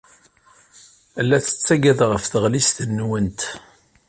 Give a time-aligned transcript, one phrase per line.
[1.27, 3.41] La tettaggad ɣef tɣellist-nwent.